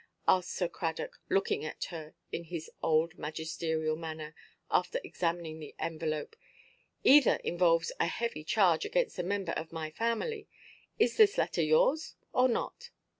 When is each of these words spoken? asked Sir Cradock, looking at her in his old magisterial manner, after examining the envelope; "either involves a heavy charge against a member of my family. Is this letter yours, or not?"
asked 0.27 0.49
Sir 0.49 0.67
Cradock, 0.67 1.21
looking 1.29 1.63
at 1.63 1.83
her 1.91 2.15
in 2.31 2.45
his 2.45 2.71
old 2.81 3.19
magisterial 3.19 3.95
manner, 3.95 4.33
after 4.71 4.99
examining 5.03 5.59
the 5.59 5.75
envelope; 5.77 6.35
"either 7.03 7.35
involves 7.43 7.91
a 7.99 8.07
heavy 8.07 8.43
charge 8.43 8.83
against 8.83 9.19
a 9.19 9.23
member 9.23 9.51
of 9.51 9.71
my 9.71 9.91
family. 9.91 10.47
Is 10.97 11.17
this 11.17 11.37
letter 11.37 11.61
yours, 11.61 12.15
or 12.33 12.47
not?" 12.49 12.89